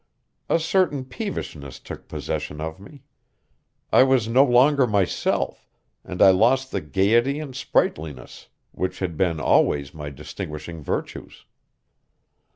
A 0.49 0.57
certain 0.57 1.05
peevishness 1.05 1.77
took 1.77 2.07
possession 2.07 2.59
of 2.59 2.79
me; 2.79 3.03
I 3.93 4.01
was 4.01 4.27
no 4.27 4.43
longer 4.43 4.87
myself, 4.87 5.69
and 6.03 6.23
I 6.23 6.31
lost 6.31 6.71
the 6.71 6.81
gayety 6.81 7.37
and 7.39 7.55
sprightliness 7.55 8.47
which 8.71 8.97
had 8.97 9.15
been 9.15 9.39
always 9.39 9.93
my 9.93 10.09
distinguishing 10.09 10.81
virtues. 10.81 11.45